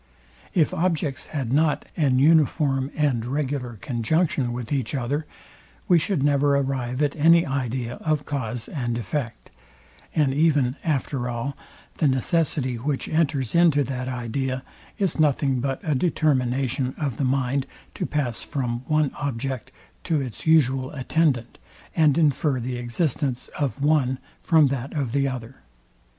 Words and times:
If 0.55 0.73
objects 0.73 1.27
had 1.27 1.53
nor 1.53 1.77
an 1.95 2.17
uniform 2.17 2.89
and 2.95 3.23
regular 3.23 3.77
conjunction 3.81 4.51
with 4.51 4.71
each 4.73 4.95
other, 4.95 5.27
we 5.87 5.99
should 5.99 6.23
never 6.23 6.57
arrive 6.57 7.03
at 7.03 7.15
any 7.15 7.45
idea 7.45 7.97
of 7.97 8.25
cause 8.25 8.67
and 8.67 8.97
effect; 8.97 9.51
and 10.15 10.33
even 10.33 10.75
after 10.83 11.29
all, 11.29 11.55
the 11.97 12.07
necessity, 12.07 12.77
which 12.79 13.07
enters 13.09 13.53
into 13.53 13.83
that 13.83 14.07
idea, 14.07 14.63
is 14.97 15.19
nothing 15.19 15.59
but 15.59 15.79
a 15.83 15.93
determination 15.93 16.95
of 16.97 17.17
the 17.17 17.23
mind 17.23 17.67
to 17.93 18.07
pass 18.07 18.41
from 18.41 18.79
one 18.87 19.11
object 19.19 19.69
to 20.05 20.19
its 20.19 20.47
usual 20.47 20.89
attendant, 20.93 21.59
and 21.95 22.17
infer 22.17 22.59
the 22.59 22.77
existence 22.77 23.49
of 23.49 23.83
one 23.83 24.17
from 24.41 24.69
that 24.69 24.93
of 24.93 25.11
the 25.11 25.27
other. 25.27 25.57